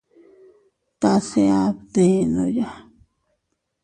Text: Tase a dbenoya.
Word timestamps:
Tase 1.01 1.43
a 1.59 1.61
dbenoya. 1.79 2.69